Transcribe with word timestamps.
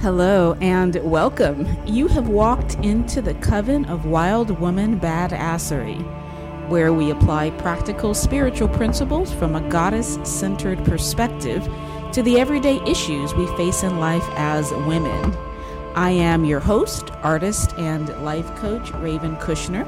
Hello 0.00 0.56
and 0.60 0.94
welcome. 1.02 1.66
You 1.84 2.06
have 2.06 2.28
walked 2.28 2.76
into 2.76 3.20
the 3.20 3.34
coven 3.34 3.84
of 3.86 4.06
Wild 4.06 4.60
Woman 4.60 5.00
Badassery, 5.00 5.98
where 6.68 6.92
we 6.92 7.10
apply 7.10 7.50
practical 7.50 8.14
spiritual 8.14 8.68
principles 8.68 9.32
from 9.32 9.56
a 9.56 9.68
goddess 9.68 10.16
centered 10.22 10.84
perspective 10.84 11.68
to 12.12 12.22
the 12.22 12.38
everyday 12.38 12.80
issues 12.86 13.34
we 13.34 13.48
face 13.56 13.82
in 13.82 13.98
life 13.98 14.22
as 14.36 14.70
women. 14.70 15.36
I 15.96 16.10
am 16.10 16.44
your 16.44 16.60
host, 16.60 17.10
artist, 17.24 17.72
and 17.76 18.08
life 18.24 18.46
coach, 18.54 18.92
Raven 18.92 19.34
Kushner. 19.38 19.84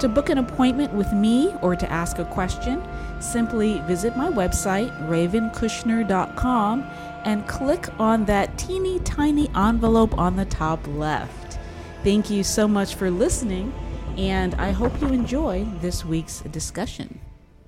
To 0.00 0.08
book 0.08 0.30
an 0.30 0.38
appointment 0.38 0.92
with 0.92 1.12
me 1.12 1.52
or 1.60 1.74
to 1.74 1.90
ask 1.90 2.20
a 2.20 2.24
question, 2.24 2.80
simply 3.18 3.80
visit 3.80 4.16
my 4.16 4.28
website, 4.28 4.96
ravenkushner.com, 5.08 6.82
and 7.24 7.48
click 7.48 7.88
on 7.98 8.24
that 8.26 8.56
teeny 8.56 9.00
tiny 9.00 9.48
envelope 9.56 10.16
on 10.16 10.36
the 10.36 10.44
top 10.44 10.86
left. 10.86 11.58
Thank 12.04 12.30
you 12.30 12.44
so 12.44 12.68
much 12.68 12.94
for 12.94 13.10
listening, 13.10 13.74
and 14.16 14.54
I 14.54 14.70
hope 14.70 15.00
you 15.00 15.08
enjoy 15.08 15.66
this 15.80 16.04
week's 16.04 16.42
discussion. 16.42 17.18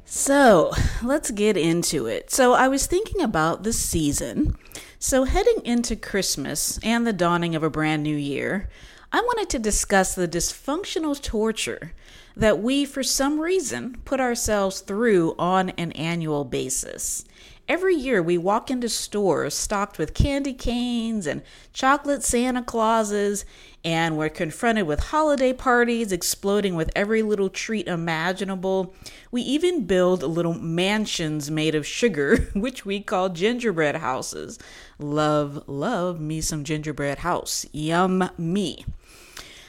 So, 0.05 0.73
let's 1.03 1.33
get 1.33 1.57
into 1.57 2.07
it. 2.07 2.31
So, 2.31 2.53
I 2.53 2.69
was 2.69 2.87
thinking 2.87 3.23
about 3.23 3.65
the 3.65 3.73
season. 3.73 4.57
So, 5.01 5.25
heading 5.25 5.63
into 5.65 5.97
Christmas 5.97 6.79
and 6.85 7.05
the 7.05 7.13
dawning 7.13 7.57
of 7.57 7.65
a 7.65 7.71
brand 7.71 8.05
new 8.05 8.17
year, 8.17 8.69
I 9.13 9.21
wanted 9.21 9.51
to 9.51 9.59
discuss 9.59 10.15
the 10.15 10.29
dysfunctional 10.29 11.21
torture 11.21 11.93
that 12.37 12.63
we, 12.63 12.85
for 12.85 13.03
some 13.03 13.41
reason, 13.41 14.01
put 14.05 14.21
ourselves 14.21 14.81
through 14.81 15.35
on 15.37 15.71
an 15.71 15.91
annual 15.93 16.45
basis. 16.45 17.25
Every 17.69 17.95
year, 17.95 18.23
we 18.23 18.37
walk 18.37 18.71
into 18.71 18.89
stores 18.89 19.55
stocked 19.55 19.99
with 19.99 20.15
candy 20.15 20.53
canes 20.53 21.27
and 21.27 21.43
chocolate 21.73 22.23
Santa 22.23 22.63
Clauses, 22.63 23.45
and 23.85 24.19
we're 24.19 24.29
confronted 24.29 24.87
with 24.87 25.01
holiday 25.01 25.53
parties 25.53 26.13
exploding 26.13 26.75
with 26.75 26.91
every 26.97 27.23
little 27.23 27.49
treat 27.49 27.87
imaginable. 27.87 28.95
We 29.31 29.43
even 29.43 29.87
build 29.87 30.23
little 30.23 30.55
mansions 30.55 31.51
made 31.51 31.75
of 31.75 31.87
sugar, 31.87 32.49
which 32.55 32.85
we 32.85 33.01
call 33.01 33.29
gingerbread 33.29 33.97
houses. 33.97 34.59
Love, 34.99 35.69
love 35.69 36.21
me 36.21 36.41
some 36.41 36.65
gingerbread 36.65 37.19
house. 37.19 37.67
Yum 37.73 38.31
me. 38.37 38.85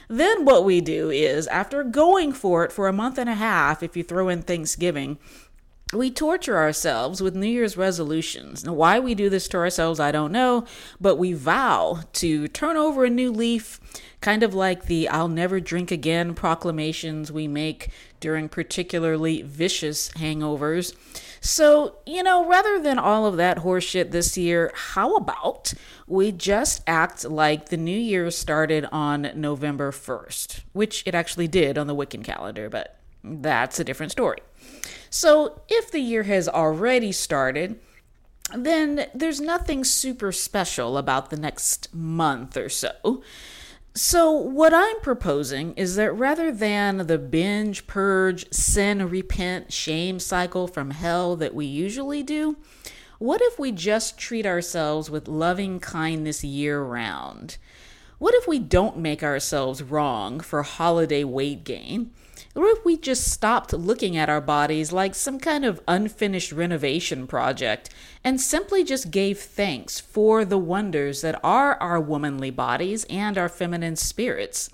Then 0.08 0.44
what 0.44 0.64
we 0.64 0.80
do 0.82 1.08
is, 1.10 1.46
after 1.46 1.82
going 1.84 2.32
for 2.32 2.64
it 2.64 2.72
for 2.72 2.86
a 2.86 2.92
month 2.92 3.16
and 3.16 3.30
a 3.30 3.34
half, 3.34 3.82
if 3.82 3.96
you 3.96 4.02
throw 4.02 4.28
in 4.28 4.42
Thanksgiving, 4.42 5.18
we 5.92 6.10
torture 6.10 6.56
ourselves 6.56 7.22
with 7.22 7.36
New 7.36 7.46
Year's 7.46 7.76
resolutions. 7.76 8.64
Now, 8.64 8.72
why 8.72 8.98
we 8.98 9.14
do 9.14 9.28
this 9.28 9.46
to 9.48 9.58
ourselves, 9.58 10.00
I 10.00 10.10
don't 10.10 10.32
know, 10.32 10.64
but 11.00 11.16
we 11.16 11.34
vow 11.34 12.00
to 12.14 12.48
turn 12.48 12.78
over 12.78 13.04
a 13.04 13.10
new 13.10 13.30
leaf, 13.30 13.78
kind 14.22 14.42
of 14.42 14.54
like 14.54 14.86
the 14.86 15.06
I'll 15.08 15.28
never 15.28 15.60
drink 15.60 15.90
again 15.90 16.34
proclamations 16.34 17.30
we 17.30 17.46
make 17.46 17.90
during 18.20 18.48
particularly 18.48 19.42
vicious 19.42 20.08
hangovers. 20.12 20.94
So, 21.42 21.96
you 22.06 22.22
know, 22.22 22.48
rather 22.48 22.80
than 22.80 22.98
all 22.98 23.26
of 23.26 23.36
that 23.36 23.58
horseshit 23.58 24.12
this 24.12 24.38
year, 24.38 24.72
how 24.74 25.16
about 25.16 25.74
we 26.06 26.32
just 26.32 26.82
act 26.86 27.24
like 27.24 27.68
the 27.68 27.76
new 27.76 27.98
year 27.98 28.30
started 28.30 28.86
on 28.92 29.30
November 29.34 29.90
1st, 29.90 30.62
which 30.72 31.02
it 31.04 31.14
actually 31.14 31.48
did 31.48 31.76
on 31.76 31.86
the 31.86 31.94
Wiccan 31.94 32.24
calendar, 32.24 32.70
but 32.70 32.96
that's 33.22 33.78
a 33.78 33.84
different 33.84 34.12
story. 34.12 34.38
So, 35.14 35.60
if 35.68 35.90
the 35.90 36.00
year 36.00 36.22
has 36.22 36.48
already 36.48 37.12
started, 37.12 37.78
then 38.56 39.08
there's 39.14 39.42
nothing 39.42 39.84
super 39.84 40.32
special 40.32 40.96
about 40.96 41.28
the 41.28 41.36
next 41.36 41.94
month 41.94 42.56
or 42.56 42.70
so. 42.70 43.22
So, 43.94 44.30
what 44.32 44.72
I'm 44.72 44.98
proposing 45.00 45.74
is 45.74 45.96
that 45.96 46.12
rather 46.12 46.50
than 46.50 47.06
the 47.08 47.18
binge, 47.18 47.86
purge, 47.86 48.50
sin, 48.54 49.06
repent, 49.10 49.70
shame 49.70 50.18
cycle 50.18 50.66
from 50.66 50.92
hell 50.92 51.36
that 51.36 51.54
we 51.54 51.66
usually 51.66 52.22
do, 52.22 52.56
what 53.18 53.42
if 53.42 53.58
we 53.58 53.70
just 53.70 54.16
treat 54.16 54.46
ourselves 54.46 55.10
with 55.10 55.28
loving 55.28 55.78
kindness 55.78 56.42
year 56.42 56.82
round? 56.82 57.58
What 58.22 58.36
if 58.36 58.46
we 58.46 58.60
don't 58.60 58.98
make 58.98 59.24
ourselves 59.24 59.82
wrong 59.82 60.38
for 60.38 60.62
holiday 60.62 61.24
weight 61.24 61.64
gain? 61.64 62.12
Or 62.54 62.68
if 62.68 62.84
we 62.84 62.96
just 62.96 63.26
stopped 63.26 63.72
looking 63.72 64.16
at 64.16 64.28
our 64.28 64.40
bodies 64.40 64.92
like 64.92 65.16
some 65.16 65.40
kind 65.40 65.64
of 65.64 65.82
unfinished 65.88 66.52
renovation 66.52 67.26
project 67.26 67.90
and 68.22 68.40
simply 68.40 68.84
just 68.84 69.10
gave 69.10 69.40
thanks 69.40 69.98
for 69.98 70.44
the 70.44 70.56
wonders 70.56 71.20
that 71.22 71.40
are 71.42 71.74
our 71.82 72.00
womanly 72.00 72.50
bodies 72.50 73.04
and 73.10 73.36
our 73.36 73.48
feminine 73.48 73.96
spirits? 73.96 74.70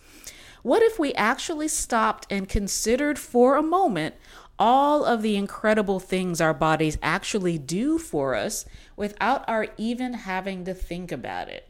What 0.62 0.82
if 0.82 0.98
we 0.98 1.14
actually 1.14 1.68
stopped 1.68 2.26
and 2.28 2.50
considered 2.50 3.18
for 3.18 3.56
a 3.56 3.62
moment 3.62 4.16
all 4.58 5.06
of 5.06 5.22
the 5.22 5.36
incredible 5.36 6.00
things 6.00 6.42
our 6.42 6.52
bodies 6.52 6.98
actually 7.02 7.56
do 7.56 7.96
for 7.96 8.34
us 8.34 8.66
without 8.94 9.48
our 9.48 9.68
even 9.78 10.12
having 10.12 10.66
to 10.66 10.74
think 10.74 11.10
about 11.10 11.48
it? 11.48 11.67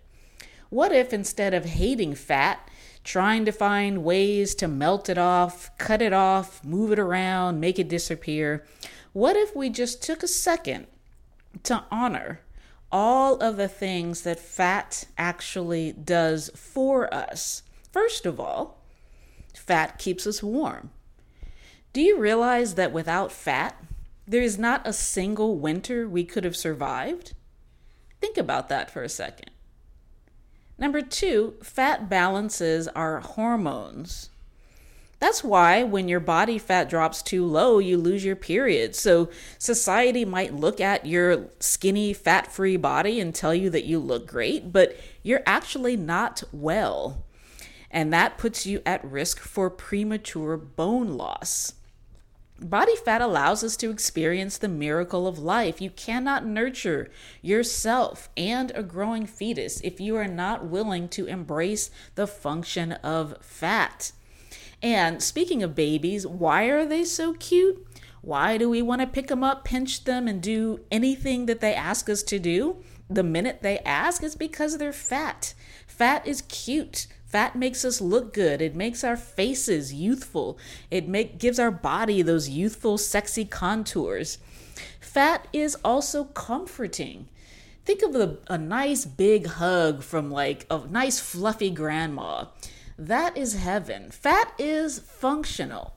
What 0.71 0.93
if 0.93 1.12
instead 1.12 1.55
of 1.55 1.65
hating 1.65 2.15
fat, 2.15 2.69
trying 3.09 3.47
to 3.47 3.53
find 3.53 4.05
ways 4.05 4.55
to 4.55 4.69
melt 4.69 5.09
it 5.09 5.17
off, 5.17 5.71
cut 5.79 6.03
it 6.03 6.12
off, 6.12 6.62
move 6.62 6.93
it 6.93 6.99
around, 6.99 7.59
make 7.59 7.79
it 7.79 7.89
disappear. 7.89 8.67
What 9.15 9.34
if 9.34 9.57
we 9.57 9.71
just 9.71 10.03
took 10.03 10.23
a 10.23 10.28
second 10.28 10.87
to 11.62 11.84
honor 11.91 12.41
all 12.93 13.37
of 13.37 13.57
the 13.57 13.67
things 13.67 14.23
that 14.23 14.39
fat 14.39 15.07
actually 15.17 15.93
does 15.93 16.51
for 16.55 17.12
us? 17.12 17.62
First 17.91 18.27
of 18.27 18.39
all, 18.39 18.83
fat 19.55 19.99
keeps 19.99 20.27
us 20.27 20.43
warm. 20.43 20.91
Do 21.95 22.03
you 22.03 22.19
realize 22.19 22.75
that 22.75 22.93
without 22.93 23.33
fat, 23.33 23.83
there 24.27 24.43
is 24.43 24.59
not 24.59 24.87
a 24.87 24.93
single 24.93 25.57
winter 25.57 26.07
we 26.07 26.25
could 26.25 26.45
have 26.45 26.57
survived? 26.57 27.33
Think 28.21 28.37
about 28.37 28.69
that 28.69 28.91
for 28.91 29.03
a 29.03 29.09
second. 29.09 29.51
Number 30.78 31.03
two, 31.03 31.55
fat 31.62 32.09
balances 32.09 32.87
our 32.89 33.21
hormones. 33.21 34.31
That's 35.21 35.43
why 35.43 35.83
when 35.83 36.09
your 36.09 36.21
body 36.21 36.59
fat 36.59 36.89
drops 36.89 37.22
too 37.22 37.44
low, 37.44 37.81
you 37.81 37.97
lose 37.97 38.25
your 38.25 38.37
period. 38.37 38.94
So 38.94 39.31
society 39.59 40.25
might 40.25 40.55
look 40.55 40.81
at 40.81 41.06
your 41.06 41.47
skinny, 41.59 42.12
fat 42.12 42.53
free 42.53 42.77
body 42.77 43.19
and 43.19 43.34
tell 43.34 43.53
you 43.53 43.69
that 43.71 43.84
you 43.84 43.99
look 43.99 44.28
great, 44.28 44.72
but 44.72 44.97
you're 45.25 45.43
actually 45.44 45.97
not 45.97 46.44
well. 46.53 47.25
And 47.91 48.12
that 48.12 48.39
puts 48.39 48.65
you 48.65 48.81
at 48.87 49.05
risk 49.05 49.41
for 49.41 49.71
premature 49.71 50.56
bone 50.56 51.16
loss. 51.16 51.72
Body 52.61 52.97
fat 52.97 53.23
allows 53.23 53.63
us 53.63 53.77
to 53.77 53.91
experience 53.91 54.59
the 54.59 54.69
miracle 54.69 55.29
of 55.29 55.39
life. 55.39 55.81
You 55.81 55.91
cannot 55.91 56.45
nurture 56.45 57.09
yourself 57.41 58.29
and 58.37 58.73
a 58.75 58.83
growing 58.83 59.27
fetus 59.27 59.81
if 59.83 60.01
you 60.01 60.17
are 60.17 60.27
not 60.27 60.67
willing 60.67 61.09
to 61.11 61.27
embrace 61.27 61.91
the 62.17 62.27
function 62.27 62.93
of 62.93 63.37
fat. 63.41 64.11
And 64.83 65.23
speaking 65.23 65.63
of 65.63 65.77
babies, 65.77 66.27
why 66.27 66.65
are 66.65 66.85
they 66.85 67.05
so 67.05 67.35
cute? 67.35 67.87
Why 68.23 68.59
do 68.59 68.69
we 68.69 68.83
want 68.83 69.03
to 69.03 69.07
pick 69.07 69.29
them 69.29 69.45
up, 69.45 69.65
pinch 69.65 70.03
them, 70.05 70.27
and 70.27 70.43
do 70.43 70.81
anything 70.91 71.47
that 71.47 71.61
they 71.61 71.75
ask 71.75 72.11
us 72.11 72.25
to 72.25 72.41
do? 72.41 72.83
The 73.09 73.23
minute 73.23 73.63
they 73.63 73.79
ask, 73.81 74.23
it's 74.23 74.35
because 74.35 74.79
they're 74.79 74.93
fat. 74.93 75.55
Fat 75.87 76.27
is 76.27 76.43
cute. 76.43 77.07
Fat 77.28 77.55
makes 77.55 77.84
us 77.84 78.00
look 78.00 78.33
good. 78.33 78.62
It 78.62 78.75
makes 78.75 79.05
our 79.05 79.16
faces 79.16 79.93
youthful. 79.93 80.59
It 80.91 81.06
make, 81.06 81.39
gives 81.39 81.59
our 81.59 81.71
body 81.71 82.22
those 82.22 82.49
youthful, 82.49 82.97
sexy 82.97 83.44
contours. 83.44 84.39
Fat 84.99 85.47
is 85.53 85.77
also 85.84 86.25
comforting. 86.25 87.28
Think 87.84 88.03
of 88.03 88.15
a, 88.15 88.39
a 88.48 88.59
nice 88.59 89.04
big 89.04 89.47
hug 89.47 90.03
from 90.03 90.30
like 90.30 90.66
a 90.71 90.80
nice 90.89 91.21
fluffy 91.21 91.71
grandma. 91.71 92.47
That 92.98 93.36
is 93.36 93.54
heaven. 93.54 94.10
Fat 94.10 94.53
is 94.59 94.98
functional. 94.98 95.95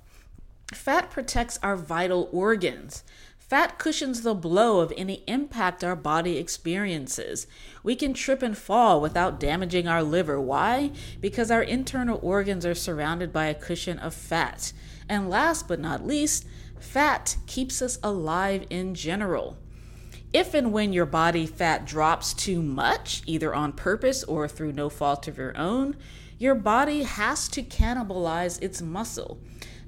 Fat 0.74 1.12
protects 1.12 1.60
our 1.64 1.76
vital 1.76 2.30
organs. 2.32 3.04
Fat 3.52 3.78
cushions 3.78 4.22
the 4.22 4.34
blow 4.34 4.80
of 4.80 4.94
any 4.96 5.26
impact 5.28 5.84
our 5.84 5.98
body 5.98 6.38
experiences. 6.38 7.48
We 7.84 7.98
can 7.98 8.14
trip 8.14 8.42
and 8.42 8.58
fall 8.58 9.02
without 9.02 9.42
damaging 9.42 9.90
our 9.90 10.02
liver. 10.02 10.40
Why? 10.40 10.92
Because 11.20 11.52
our 11.52 11.62
internal 11.62 12.18
organs 12.24 12.66
are 12.66 12.74
surrounded 12.74 13.34
by 13.34 13.48
a 13.48 13.54
cushion 13.54 14.00
of 14.00 14.14
fat. 14.14 14.72
And 15.10 15.30
last 15.30 15.68
but 15.68 15.82
not 15.82 16.08
least, 16.08 16.48
fat 16.80 17.36
keeps 17.46 17.82
us 17.82 18.00
alive 18.02 18.66
in 18.70 18.96
general. 18.96 19.58
If 20.32 20.54
and 20.54 20.72
when 20.72 20.94
your 20.94 21.06
body 21.06 21.46
fat 21.46 21.86
drops 21.86 22.34
too 22.34 22.62
much, 22.62 23.22
either 23.26 23.54
on 23.54 23.74
purpose 23.74 24.24
or 24.24 24.48
through 24.48 24.72
no 24.72 24.88
fault 24.88 25.28
of 25.28 25.38
your 25.38 25.58
own, 25.58 25.98
your 26.38 26.56
body 26.56 27.04
has 27.04 27.50
to 27.50 27.64
cannibalize 27.64 28.64
its 28.64 28.82
muscle. 28.82 29.40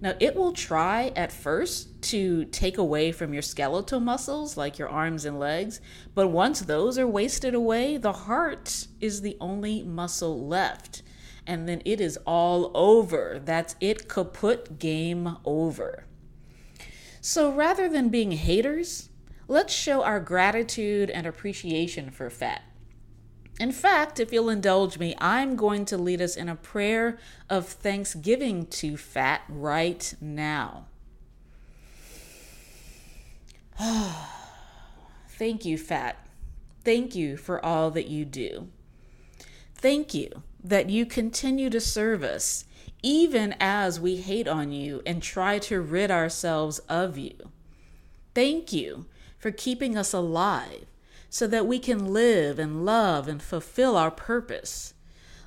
Now, 0.03 0.15
it 0.19 0.35
will 0.35 0.51
try 0.51 1.13
at 1.15 1.31
first 1.31 2.01
to 2.09 2.43
take 2.43 2.77
away 2.77 3.13
from 3.13 3.31
your 3.31 3.41
skeletal 3.41 4.01
muscles, 4.01 4.57
like 4.57 4.77
your 4.77 4.89
arms 4.89 5.23
and 5.23 5.39
legs, 5.39 5.79
but 6.13 6.27
once 6.27 6.59
those 6.59 6.99
are 6.99 7.07
wasted 7.07 7.55
away, 7.55 7.95
the 7.95 8.11
heart 8.11 8.87
is 8.99 9.21
the 9.21 9.37
only 9.39 9.81
muscle 9.81 10.45
left. 10.45 11.03
And 11.47 11.69
then 11.69 11.81
it 11.85 12.01
is 12.01 12.19
all 12.25 12.69
over. 12.75 13.39
That's 13.45 13.77
it, 13.79 14.09
kaput, 14.09 14.77
game 14.77 15.37
over. 15.45 16.05
So 17.21 17.49
rather 17.49 17.87
than 17.87 18.09
being 18.09 18.33
haters, 18.33 19.07
let's 19.47 19.73
show 19.73 20.03
our 20.03 20.19
gratitude 20.19 21.11
and 21.11 21.25
appreciation 21.25 22.11
for 22.11 22.29
fat. 22.29 22.63
In 23.59 23.71
fact, 23.71 24.19
if 24.19 24.33
you'll 24.33 24.49
indulge 24.49 24.97
me, 24.97 25.15
I'm 25.19 25.55
going 25.55 25.85
to 25.85 25.97
lead 25.97 26.21
us 26.21 26.35
in 26.35 26.49
a 26.49 26.55
prayer 26.55 27.19
of 27.49 27.67
thanksgiving 27.67 28.65
to 28.67 28.97
fat 28.97 29.41
right 29.47 30.13
now. 30.19 30.85
Thank 35.29 35.65
you, 35.65 35.77
fat. 35.77 36.17
Thank 36.83 37.15
you 37.15 37.37
for 37.37 37.63
all 37.63 37.91
that 37.91 38.07
you 38.07 38.25
do. 38.25 38.69
Thank 39.75 40.13
you 40.13 40.43
that 40.63 40.89
you 40.89 41.05
continue 41.05 41.69
to 41.69 41.79
serve 41.79 42.23
us, 42.23 42.65
even 43.01 43.53
as 43.59 43.99
we 43.99 44.17
hate 44.17 44.47
on 44.47 44.71
you 44.71 45.01
and 45.05 45.21
try 45.21 45.59
to 45.59 45.81
rid 45.81 46.09
ourselves 46.09 46.79
of 46.89 47.17
you. 47.17 47.51
Thank 48.33 48.73
you 48.73 49.05
for 49.37 49.51
keeping 49.51 49.97
us 49.97 50.13
alive 50.13 50.85
so 51.33 51.47
that 51.47 51.65
we 51.65 51.79
can 51.79 52.13
live 52.13 52.59
and 52.59 52.85
love 52.85 53.27
and 53.27 53.41
fulfill 53.41 53.97
our 53.97 54.11
purpose. 54.11 54.93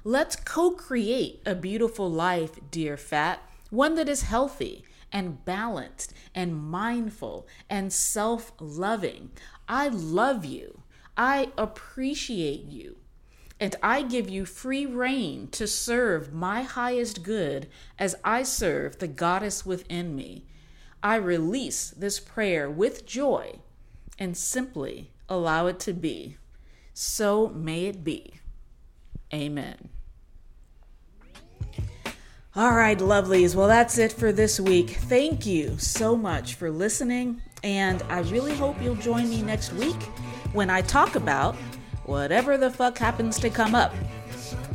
Let's 0.02 0.34
co 0.34 0.72
create 0.72 1.40
a 1.46 1.54
beautiful 1.54 2.10
life, 2.10 2.58
dear 2.72 2.96
Fat, 2.96 3.40
one 3.70 3.94
that 3.94 4.08
is 4.08 4.22
healthy 4.22 4.84
and 5.12 5.44
balanced 5.44 6.12
and 6.34 6.56
mindful 6.56 7.46
and 7.70 7.92
self 7.92 8.50
loving. 8.58 9.30
I 9.68 9.86
love 9.86 10.44
you. 10.44 10.82
I 11.16 11.52
appreciate 11.56 12.64
you. 12.64 12.96
And 13.60 13.76
I 13.80 14.02
give 14.02 14.28
you 14.28 14.44
free 14.44 14.86
rein 14.86 15.46
to 15.52 15.68
serve 15.68 16.32
my 16.32 16.62
highest 16.62 17.22
good 17.22 17.68
as 17.96 18.16
I 18.24 18.42
serve 18.42 18.98
the 18.98 19.06
goddess 19.06 19.64
within 19.64 20.16
me. 20.16 20.46
I 21.00 21.14
release 21.14 21.90
this 21.90 22.18
prayer 22.18 22.68
with 22.68 23.06
joy 23.06 23.60
and 24.18 24.36
simply 24.36 25.12
allow 25.28 25.67
it 25.67 25.78
to 25.81 25.93
be. 25.93 26.37
So 26.94 27.49
may 27.49 27.87
it 27.87 28.02
be. 28.05 28.34
Amen. 29.32 29.90
All 32.55 32.73
right, 32.73 32.99
lovelies. 32.99 33.55
Well, 33.55 33.69
that's 33.69 33.99
it 33.99 34.12
for 34.12 34.32
this 34.32 34.58
week. 34.58 34.90
Thank 34.90 35.44
you 35.44 35.76
so 35.76 36.17
much 36.17 36.55
for 36.55 36.70
listening. 36.70 37.43
And 37.62 38.02
I 38.08 38.20
really 38.20 38.55
hope 38.55 38.81
you'll 38.81 38.94
join 38.94 39.28
me 39.28 39.43
next 39.43 39.75
week 39.75 40.02
when 40.55 40.70
I 40.70 40.81
talk 40.81 41.17
about 41.17 41.55
whatever 42.06 42.56
the 42.56 42.70
fuck 42.70 42.96
happens 42.96 43.38
to 43.40 43.50
come 43.50 43.75
up. 43.75 43.93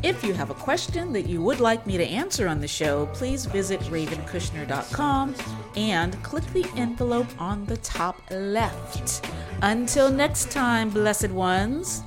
If 0.03 0.24
you 0.24 0.33
have 0.33 0.50
a 0.50 0.56
question 0.56 1.13
that 1.13 1.27
you 1.27 1.44
would 1.44 1.59
like 1.59 1.86
me 1.86 1.95
to 1.98 2.03
answer 2.03 2.48
on 2.48 2.59
the 2.59 2.68
show, 2.68 3.06
please 3.13 3.45
visit 3.45 3.80
ravenkushner.com 3.81 5.36
and 5.75 6.24
click 6.24 6.45
the 6.53 6.65
envelope 6.75 7.27
on 7.38 7.65
the 7.68 7.77
top 7.77 8.19
left. 8.31 9.24
Until 9.62 10.09
next 10.09 10.50
time, 10.50 10.89
blessed 10.89 11.30
ones, 11.30 12.01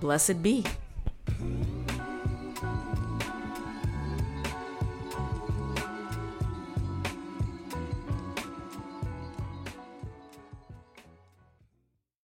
blessed 0.00 0.44
be. 0.44 0.64